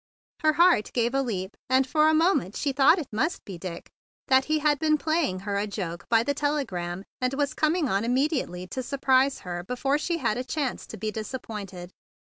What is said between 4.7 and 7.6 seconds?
been playing her a joke by the tele¬ gram, and was